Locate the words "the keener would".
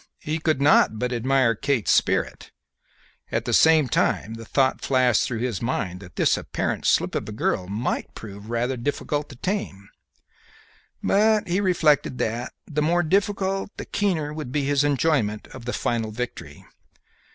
13.77-14.51